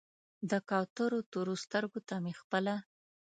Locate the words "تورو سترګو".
1.31-1.99